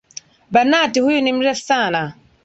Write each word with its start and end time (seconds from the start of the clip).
Banati 0.51 0.99
huyu 0.99 1.21
ni 1.21 1.31
mrefu 1.33 1.61
sana. 1.61 2.13